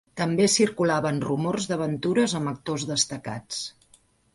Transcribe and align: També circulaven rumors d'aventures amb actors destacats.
També 0.19 0.47
circulaven 0.53 1.21
rumors 1.27 1.69
d'aventures 1.73 2.37
amb 2.41 2.55
actors 2.57 2.91
destacats. 2.97 3.65